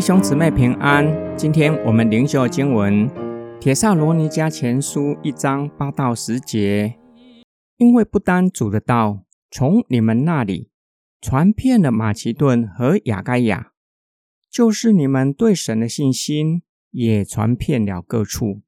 [0.00, 1.04] 弟兄姊妹平安。
[1.36, 3.06] 今天我们灵修经文
[3.58, 6.98] 《铁萨罗尼迦前书》一章八到十节。
[7.76, 10.70] 因为不单主的道从你们那里
[11.20, 13.72] 传遍了马其顿和亚该亚，
[14.50, 16.62] 就是你们对神的信心
[16.92, 18.62] 也传遍了各处，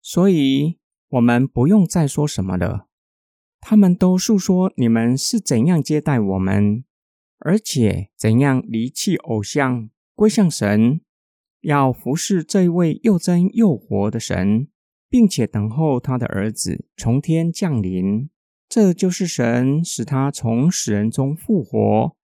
[0.00, 0.78] 所以
[1.10, 2.88] 我们不用再说什么了。
[3.60, 6.82] 他们都述说你们是怎样接待我们，
[7.40, 9.90] 而且怎样离弃偶像。
[10.16, 11.02] 归向神，
[11.60, 14.66] 要服侍这一位又真又活的神，
[15.10, 18.30] 并且等候他的儿子从天降临。
[18.66, 22.16] 这就是神使他从死人中复活，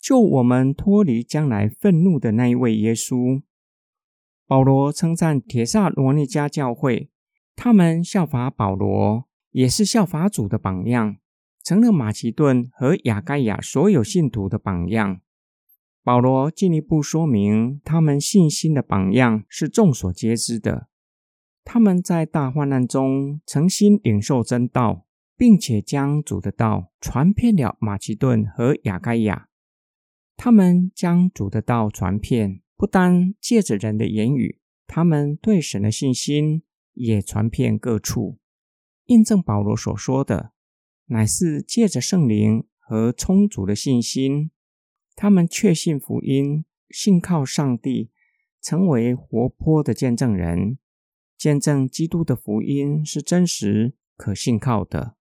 [0.00, 3.42] 救我们脱离将来愤怒的那一位耶稣。
[4.46, 7.10] 保罗称赞铁萨罗尼迦教会，
[7.56, 11.16] 他们效法保罗，也是效法主的榜样，
[11.64, 15.20] 成了马其顿和亚该亚所有信徒的榜样。
[16.02, 20.88] 保罗进一步说明，他们信心的榜样是众所皆知的。
[21.62, 29.48] 他们在大患难中诚心领受真道，并且将主的道传遍了马其顿和亚该亚。
[30.36, 36.62] 他们将主的道传遍，不单借着人的言语，他们对神的信心
[36.94, 38.38] 也传遍各处，
[39.04, 40.52] 印证保罗所说的，
[41.06, 44.50] 乃是借着圣灵和充足的信心。
[45.22, 48.08] 他们确信福音，信靠上帝，
[48.62, 50.78] 成为活泼的见证人，
[51.36, 55.16] 见证基督的福音是真实、可信靠的。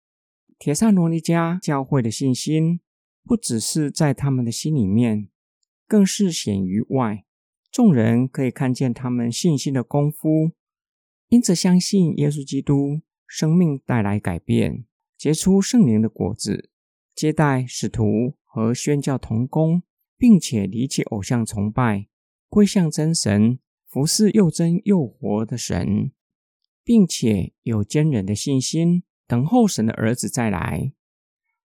[0.58, 2.80] 铁萨罗尼迦教会的信心，
[3.25, 5.27] 不只是在他们的心里面，
[5.86, 7.25] 更是显于外，
[7.70, 10.52] 众人可以看见他们信心的功夫，
[11.27, 14.86] 因此相信耶稣基督，生命带来改变，
[15.17, 16.70] 结出圣灵的果子，
[17.14, 19.83] 接待使徒和宣教同工。
[20.19, 22.07] 并且离弃偶像崇拜，
[22.49, 26.11] 归向真神，服侍又真又活的神，
[26.83, 30.91] 并且有坚忍的信心，等候神的儿子再来。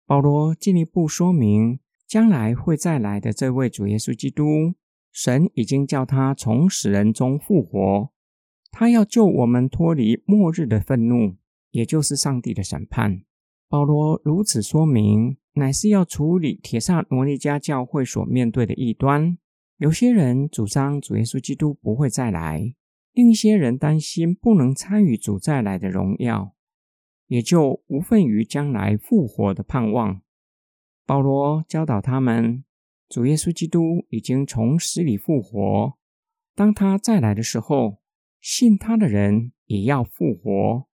[0.06, 4.75] 保罗进一步说明，将来会再来的这位主耶稣基督，
[5.10, 8.12] 神已经叫他从死人中复活，
[8.70, 11.37] 他要救我们脱离末日的愤怒，
[11.72, 13.25] 也就是上帝的审判。
[13.69, 15.38] 保罗如此说明。
[15.54, 19.38] 乃是要处理铁萨罗尼迦教会所面对的异端。
[19.78, 22.75] 有些人主张主耶稣基督不会再来，
[23.12, 26.54] 另一些人担心不能参与主再来的荣耀，
[27.26, 30.20] 也就无份于将来复活的盼望。
[31.06, 32.64] 保罗教导他们，
[33.09, 35.98] 主耶稣基督已经从死里复活，
[36.54, 37.98] 当他再来的时候，
[38.41, 40.88] 信他的人也要复活，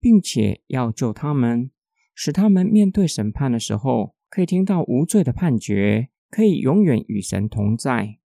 [0.00, 1.70] 并且要救他们。
[2.14, 8.18] 使他们面对审判的时候，可以听到无罪的判决，可以永远与神同在。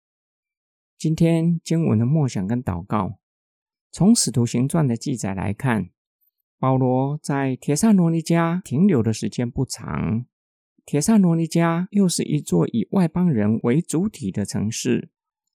[0.97, 3.19] 今天经文的默想跟祷告，
[3.91, 5.89] 从使徒行传的记载来看，
[6.59, 10.25] 保罗在铁萨罗尼迦停留的时间不长。
[10.85, 15.09] 铁萨罗尼迦又是一座以外邦人为主体的城市，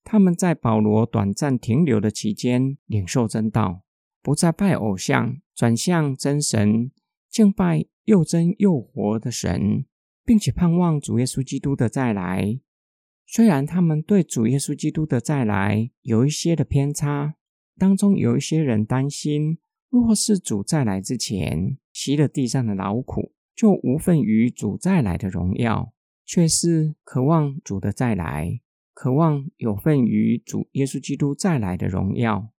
[0.05, 3.83] 他们在保罗短暂停留的期间，领受真道，
[4.23, 6.91] 不再拜偶像，转向真神，
[7.31, 7.87] 敬拜。
[8.05, 9.87] 又真又活的神，
[10.25, 12.59] 并且盼望主耶稣基督的再来。
[13.27, 17.37] 虽然他们对主耶稣基督的再来有一些的偏差，
[17.79, 19.59] 当中有一些人担心，
[19.89, 25.93] 若是主再来之前吸了地上的劳苦，就无份于主再来的荣耀；
[26.27, 28.61] 却是渴望主的再来，
[28.93, 32.51] 渴望有份于主耶稣基督再来的荣耀。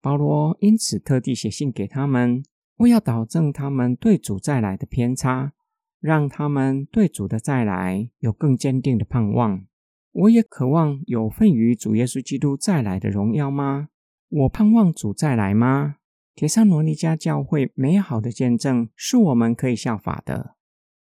[0.00, 2.44] 保罗因此特地写信给他们。
[2.78, 5.54] 我要导正他们对主再来的偏差，
[5.98, 9.64] 让他们对主的再来有更坚定的盼望。
[10.12, 13.88] 我也渴望有份于主耶稣基督再来的荣耀吗？
[14.28, 15.96] 我盼望主再来吗？
[16.34, 20.56] 铁山罗尼迦教会美好的见证是我们可以效法的。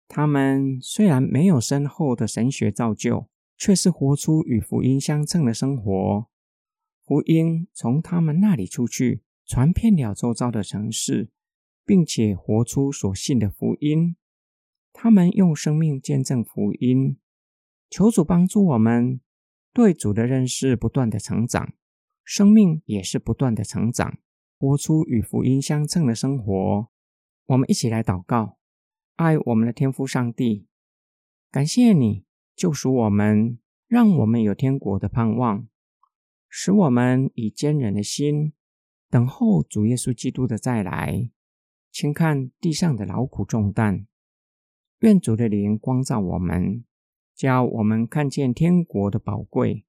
[0.09, 6.27] 他们虽然没有深厚的神学造就，却是活出与福音相称的生活。
[7.05, 11.31] 福音从他们那里出去，传遍了周遭的城市。
[11.85, 14.17] 并且活出所信的福音，
[14.93, 17.19] 他们用生命见证福音。
[17.91, 19.21] 求主帮助我们
[19.73, 21.75] 对主的认识不断的成长，
[22.25, 24.19] 生命也是不断的成长，
[24.59, 26.89] 活出与福音相称的生活。
[27.47, 28.59] 我们一起来祷告：
[29.17, 30.69] 爱我们的天父上帝，
[31.51, 32.25] 感谢你
[32.57, 33.59] 救赎我们，
[33.89, 35.69] 让我们有天国的盼望，
[36.49, 38.53] 使我们以坚忍的心
[39.11, 41.31] 等候主耶稣基督的再来。
[41.93, 44.07] 请看地上的劳苦重担，
[45.01, 46.85] 愿主的灵光照我们，
[47.35, 49.85] 叫我们看见天国的宝贵，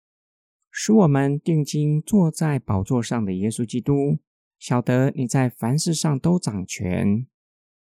[0.70, 4.20] 使我们定睛坐在宝座上的耶稣基督，
[4.60, 7.26] 晓得你在凡事上都掌权，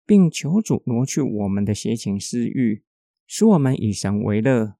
[0.06, 2.82] 并求主挪去我们的邪情私欲，
[3.26, 4.76] 使我们以神为乐，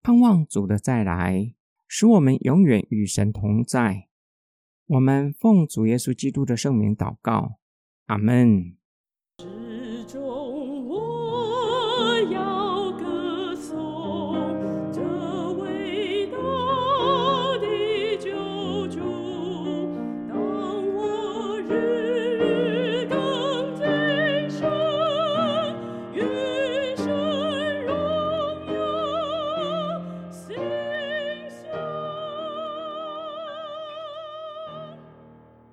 [0.00, 1.52] 盼望主的再来，
[1.86, 4.08] 使我们永远与神同在。
[4.86, 7.59] 我们奉主耶稣基督的圣名祷告，
[8.10, 8.79] 阿门。